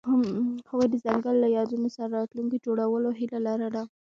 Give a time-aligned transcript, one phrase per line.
[0.69, 3.83] هغوی د ځنګل له یادونو سره راتلونکی جوړولو هیله لرله.